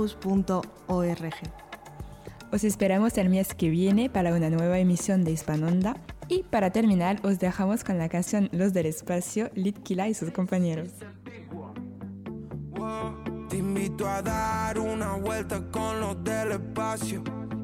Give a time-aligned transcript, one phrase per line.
[0.00, 1.34] campus.org.
[2.52, 5.96] Os esperamos el mes que viene para una nueva emisión de Hispanonda.
[6.28, 10.88] Y para terminar, os dejamos con la canción Los del Espacio, Litkila y sus compañeros.
[13.48, 17.22] Te invito a dar una vuelta con los del espacio.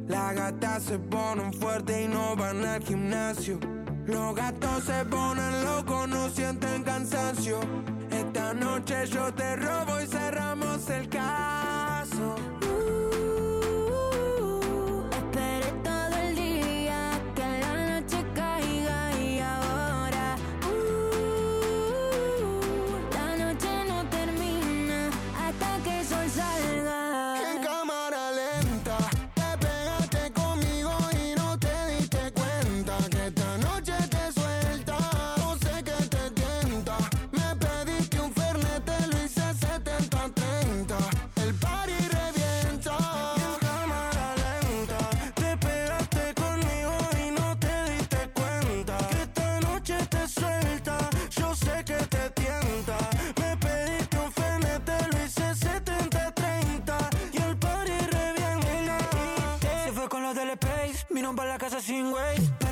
[0.09, 3.59] Las gatas se ponen fuerte y no van al gimnasio.
[4.07, 7.61] Los gatos se ponen locos, no sienten cansancio.
[8.11, 11.56] Esta noche yo te robo y cerramos el carro.
[12.29, 12.56] Oh.
[61.27, 62.66] Nos va la casa sin güey.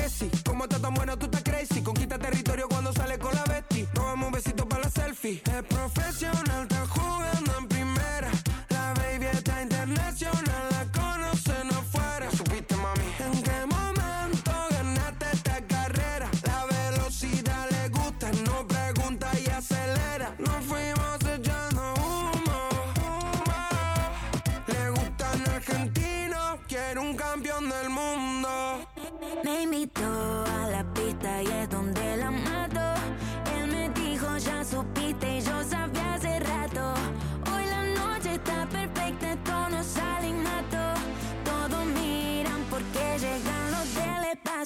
[0.00, 0.30] tesis.
[0.44, 1.16] ¿Cómo estás tan buena?
[1.16, 1.82] Tú estás crazy.
[1.82, 3.86] Conquista territorio cuando sale con la bestia.
[3.94, 5.42] Robamos un besito para la selfie.
[5.44, 7.69] Es profesional, está jugando en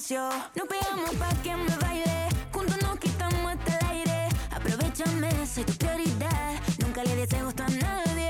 [0.05, 0.29] espacio.
[0.55, 2.29] Nos pegamos pa' que me baile.
[2.51, 4.29] Juntos nos quitamos hasta el aire.
[4.51, 6.53] Aprovechame, soy prioridad.
[6.79, 8.29] Nunca le des gusto a nadie.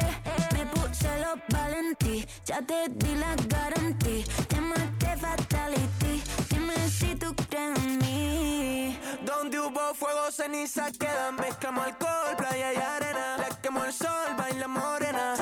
[0.53, 2.25] Me puse los valentí.
[2.45, 4.25] Ya te di la garantía.
[4.47, 6.23] Te maté fatality.
[6.49, 8.99] Dime si tú crees en mí.
[9.25, 11.31] Donde hubo fuego, ceniza queda.
[11.31, 13.37] Mezclamos alcohol, playa y arena.
[13.37, 15.35] La quemó el sol, baila morena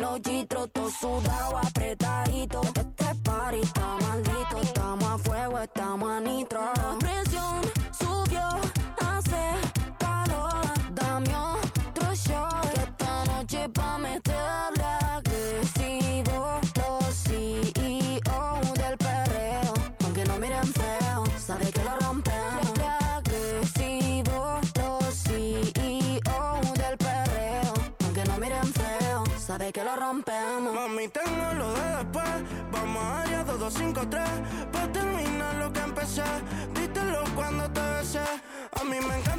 [0.00, 1.58] los gitros, todo sudado,
[33.70, 36.24] 5-3 Pa' terminar lo que empecé.
[36.74, 38.24] Dítelo cuando te besé.
[38.80, 39.29] A mí me encanta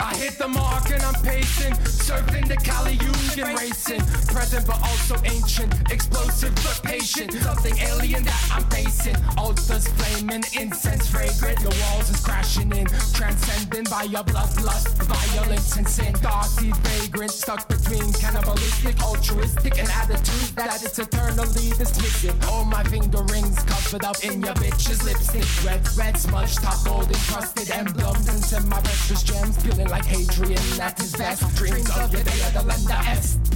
[0.00, 2.56] I hit the mark and I'm pacing, surfing the
[2.92, 4.00] Union racing.
[4.28, 7.32] Present but also ancient, explosive but patient.
[7.32, 9.16] Something alien that I'm facing.
[9.36, 11.58] Altars flaming, incense fragrant.
[11.60, 16.14] The walls is crashing in, transcending by your bloodlust, violence and sin.
[16.20, 22.36] Darcy vagrant, stuck between cannibalistic, altruistic, and attitudes that it's eternally dismissive.
[22.48, 25.46] All my finger rings covered up in your bitch's lipstick.
[25.64, 30.62] Red, red smudge, top gold encrusted emblems and send my precious gems, feeling like Hadrian
[30.80, 31.42] at his best.
[31.56, 33.53] Dreams of the day of the the S.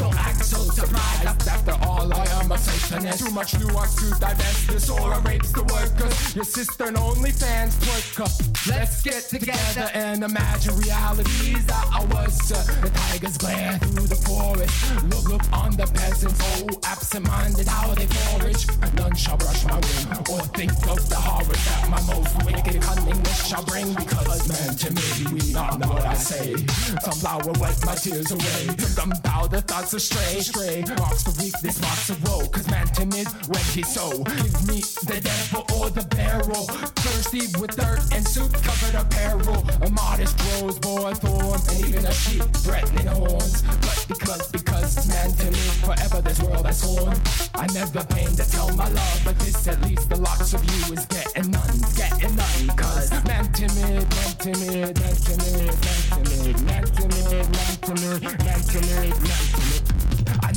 [0.00, 1.46] Don't act so surprised.
[1.46, 3.26] After all, I am a Satanist.
[3.26, 4.68] Too much nuance to divest.
[4.68, 6.34] This aura rapes the workers.
[6.34, 7.76] Your sister and only fans
[8.18, 8.30] up.
[8.66, 12.32] Let's get together and imagine realities that I was.
[12.48, 14.72] The tigers glare through the forest.
[15.04, 16.40] Look, look on the peasants.
[16.42, 18.66] Oh, absent-minded how they forage.
[18.94, 23.46] None shall brush my wing or think of the horrors that my most wicked cunningness
[23.46, 23.92] shall bring.
[23.94, 26.56] Because man, to me, we all know what I say.
[27.04, 28.76] Some flower wipe my tears away.
[28.78, 30.40] Some gunpowder thoughts astray.
[30.40, 32.46] Stray marks for weakness, marks of woe.
[32.48, 34.22] Cause man timid when he so.
[34.24, 36.64] Give me the devil or the barrel.
[37.02, 39.64] Thirsty with dirt and soup covered apparel.
[39.82, 41.68] A modest rose bore thorns.
[41.68, 43.62] And even a sheep threatening horns.
[43.62, 47.16] But because, because man timid forever this world has sworn.
[47.54, 49.20] I never pain to tell my love.
[49.24, 51.80] But this at least the lots of you is getting none.
[51.96, 52.76] Getting none.
[52.76, 59.22] Cause man timid, man timid, man timid, man timid, man timid, man timid, man timid,
[59.22, 59.70] man timid.
[59.70, 59.79] I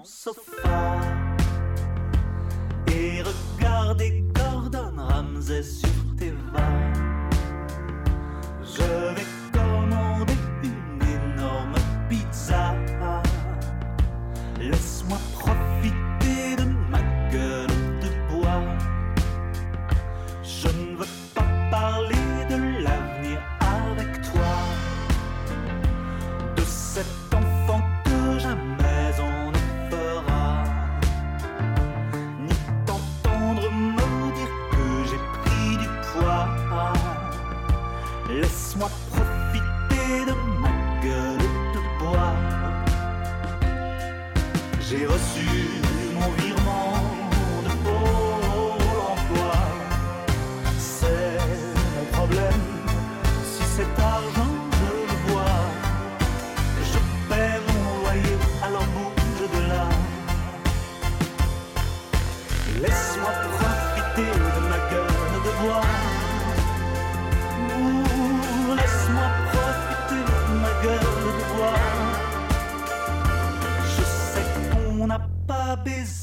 [0.02, 0.34] So.
[0.34, 0.73] sofá.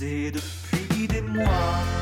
[0.01, 2.00] Depuis des mois.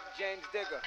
[0.00, 0.80] Boom bap, James Digger.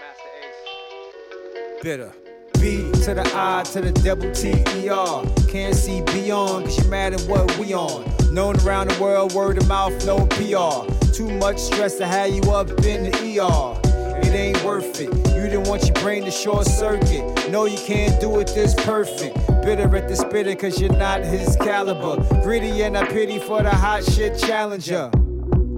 [0.00, 1.82] Masta Ace.
[1.82, 2.12] bitter.
[2.60, 5.24] B to the I to the double T E R.
[5.48, 8.04] Can't see beyond, cause you're mad at what we on.
[8.32, 10.86] Known around the world, word of mouth, no PR.
[11.12, 13.80] Too much stress to have you up in the ER.
[14.26, 15.08] It ain't worth it.
[15.34, 17.50] You didn't want your brain to short circuit.
[17.50, 19.36] No, you can't do it this perfect.
[19.62, 22.22] Bitter at the spitter, cause you're not his caliber.
[22.42, 25.10] Greedy and I pity for the hot shit challenger.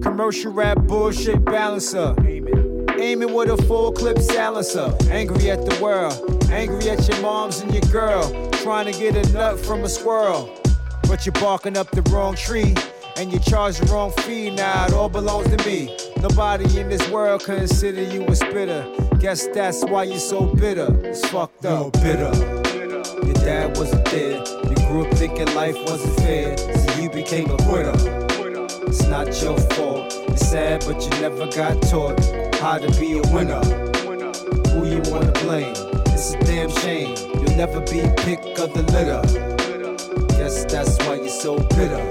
[0.02, 2.14] Commercial rap bullshit balancer.
[2.98, 4.94] Aiming with a full clip silencer.
[5.10, 6.14] Angry at the world.
[6.50, 8.50] Angry at your moms and your girl.
[8.62, 10.58] Trying to get a nut from a squirrel.
[11.08, 12.74] But you're barking up the wrong tree.
[13.16, 14.50] And you charge the wrong fee.
[14.50, 15.96] Now it all belongs to me.
[16.20, 18.86] Nobody in this world consider you a spitter.
[19.18, 20.88] Guess that's why you're so bitter.
[21.04, 21.94] It's fucked up.
[21.96, 22.32] You're bitter.
[23.26, 24.38] Your dad wasn't there.
[24.64, 26.56] You grew up thinking life wasn't fair.
[26.56, 28.29] So you became a quitter.
[28.90, 30.12] It's not your fault.
[30.30, 32.18] It's sad, but you never got taught
[32.56, 33.62] how to be a winner.
[34.70, 35.76] Who you wanna blame?
[36.06, 37.16] It's a damn shame.
[37.34, 39.22] You'll never be pick of the litter.
[40.30, 42.02] Guess that's why you're so bitter.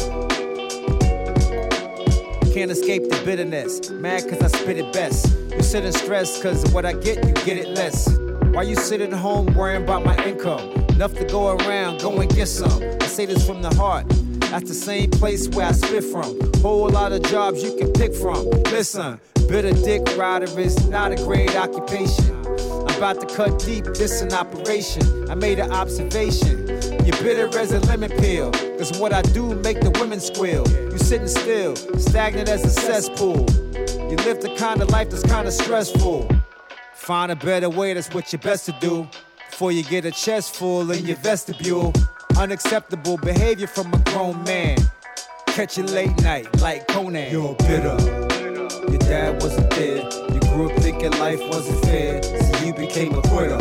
[2.54, 3.90] Can't escape the bitterness.
[3.90, 5.36] Mad cause I spit it best.
[5.52, 8.08] You sit in stress cause of what I get, you get it less.
[8.54, 10.72] Why you sit at home worrying about my income?
[10.92, 12.82] Enough to go around, go and get some.
[13.02, 14.06] I say this from the heart.
[14.52, 16.40] That's the same place where I spit from.
[16.62, 18.50] Whole lot of jobs you can pick from.
[18.72, 22.36] Listen, bitter dick rider is not a great occupation.
[22.88, 25.30] I'm about to cut deep, this an operation.
[25.30, 26.68] I made an observation.
[27.06, 28.52] You're bitter as a lemon peel.
[28.52, 30.68] Cause what I do make the women squeal.
[30.68, 33.46] You sitting still, stagnant as a cesspool.
[34.10, 36.28] You live the kind of life that's kinda stressful.
[36.96, 39.08] Find a better way, that's what you're best to do.
[39.52, 41.94] Before you get a chest full in your vestibule.
[42.40, 44.78] Unacceptable behavior from a grown man.
[45.48, 47.30] Catch you late night like Conan.
[47.30, 47.98] You're bitter.
[48.90, 49.98] Your dad wasn't there.
[50.34, 52.24] You grew up thinking life wasn't fair.
[52.24, 53.58] So you became a quitter.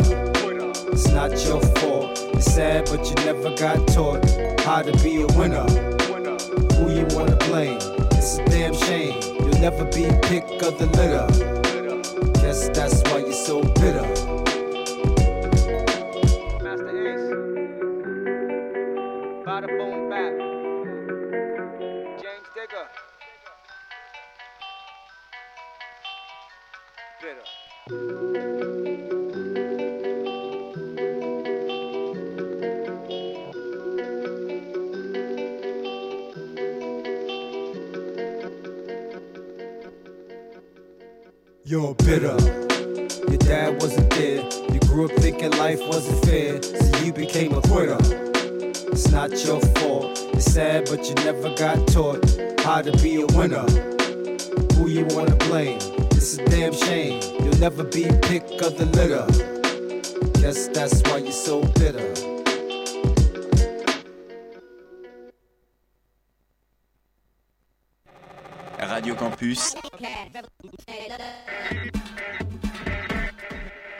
[0.93, 2.25] It's not your fault.
[2.33, 4.23] It's sad, but you never got taught
[4.61, 5.67] how to be a winner.
[6.75, 7.79] Who you wanna blame?
[8.13, 9.21] It's a damn shame.
[9.41, 11.27] You'll never be pick of the litter.
[12.41, 14.28] Guess that's why you're so bitter.
[19.59, 20.33] Bada boom bap.
[22.21, 22.87] James Digger.
[27.19, 27.47] Bitter.
[41.65, 42.37] You're bitter.
[43.27, 44.41] Your dad wasn't there.
[44.71, 46.63] You grew up thinking life wasn't fair.
[46.63, 48.28] So you became a quitter.
[48.91, 50.19] It's not your fault.
[50.33, 52.23] It's sad, but you never got taught
[52.61, 53.65] how to be a winner.
[54.75, 55.79] Who you wanna blame?
[56.11, 57.21] It's a damn shame.
[57.39, 59.25] You'll never be pick of the litter.
[60.41, 62.13] Guess that's why you're so bitter.
[68.79, 69.75] Radio Campus,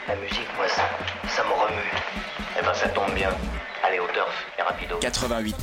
[0.08, 0.90] La musique, moi, ça,
[1.30, 1.92] ça me remue.
[2.58, 3.30] Eh ben, ça tombe bien.
[4.98, 5.54] 88.3.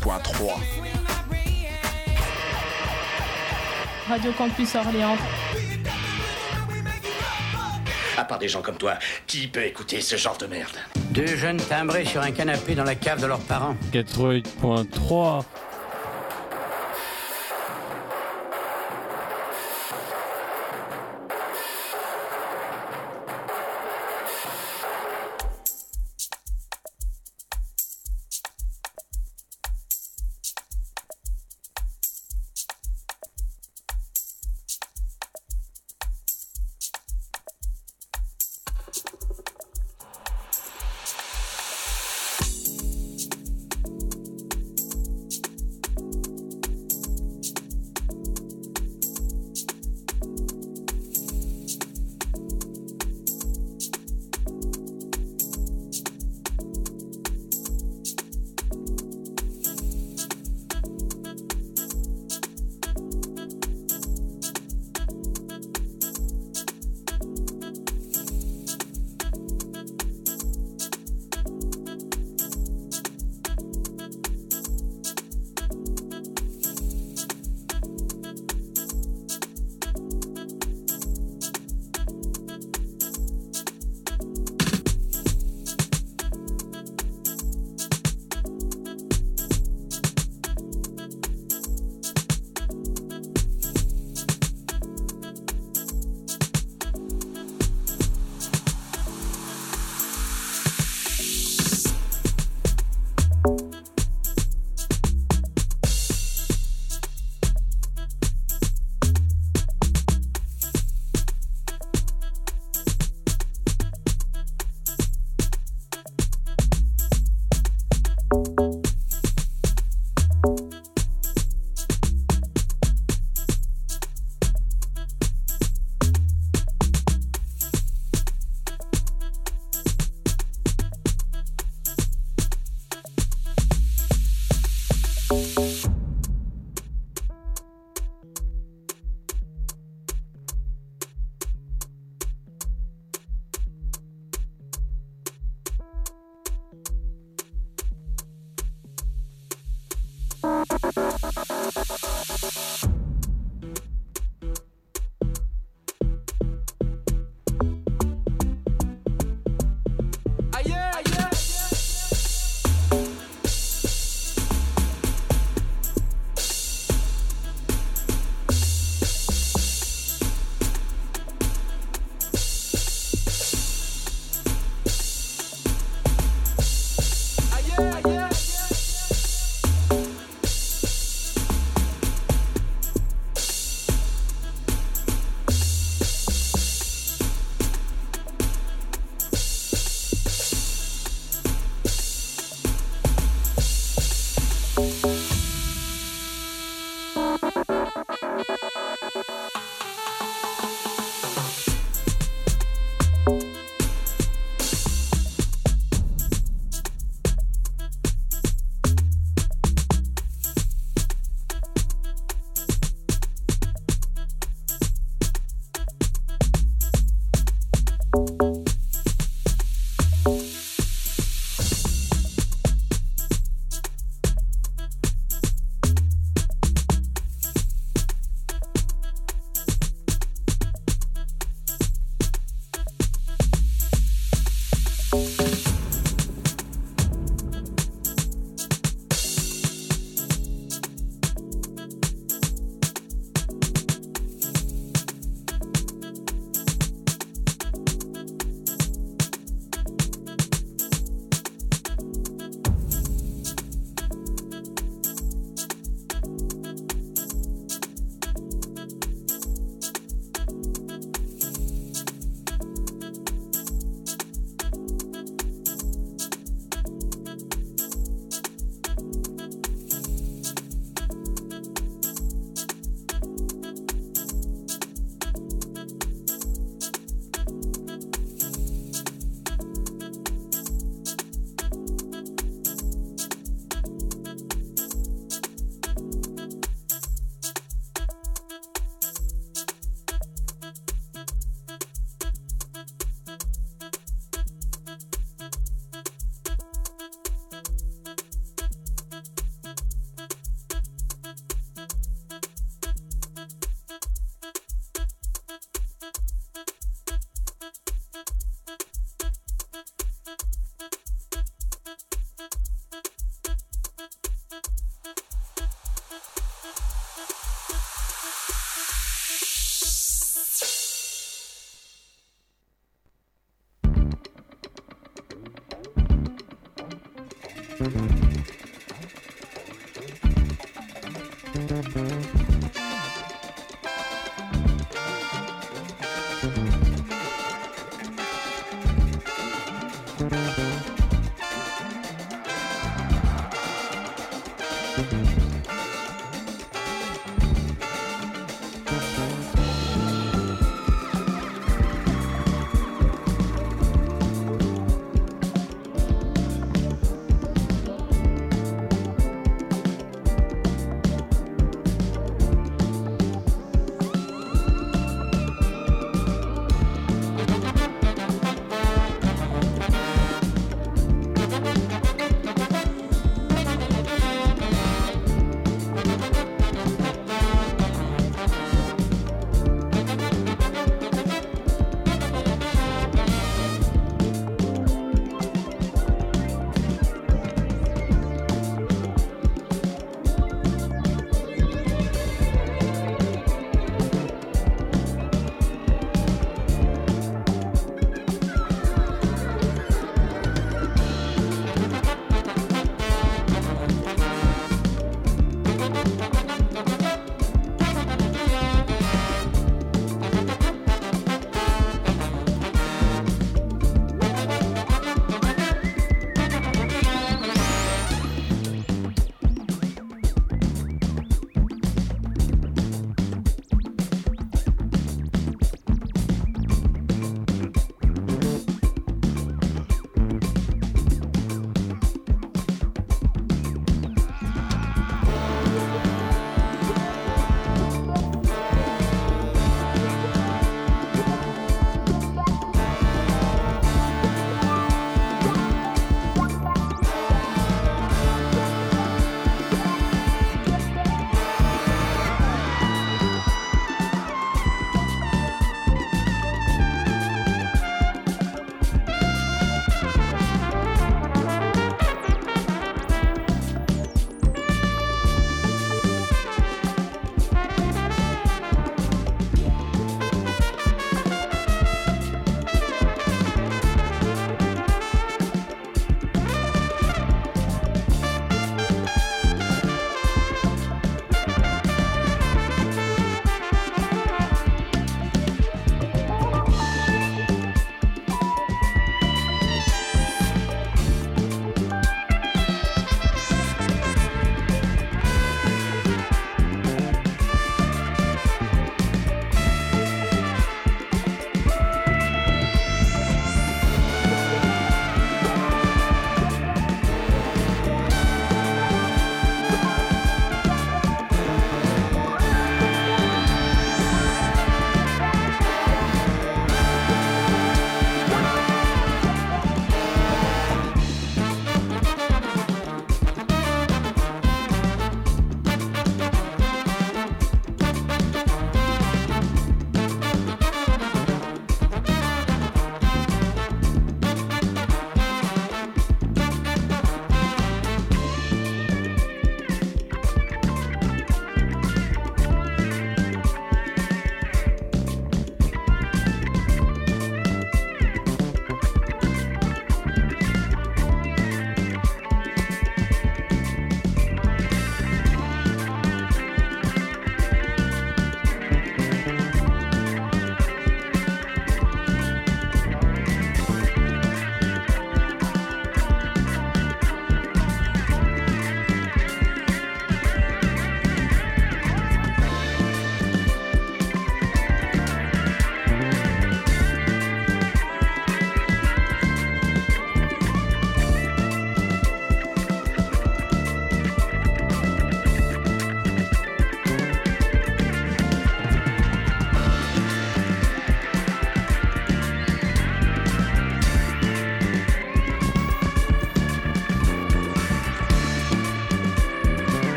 [4.09, 5.17] Radio Campus Orléans.
[8.17, 8.95] À part des gens comme toi,
[9.27, 10.77] qui peut écouter ce genre de merde?
[11.11, 13.77] Deux jeunes timbrés sur un canapé dans la cave de leurs parents.
[13.93, 15.43] 88.3.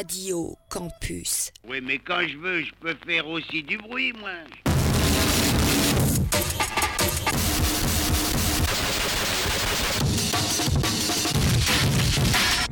[0.00, 1.52] Radio Campus.
[1.68, 4.30] Oui, mais quand je veux, je peux faire aussi du bruit, moi.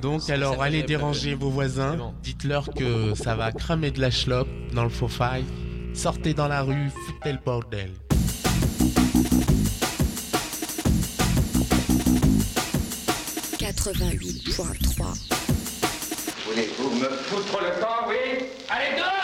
[0.01, 4.85] Donc alors allez déranger vos voisins, dites-leur que ça va cramer de la chlope dans
[4.85, 5.45] le faux faille,
[5.93, 7.91] sortez dans la rue, foutez le bordel.
[16.59, 18.49] Voulez-vous me foutre le temps, oui.
[18.69, 19.18] Allez, dehors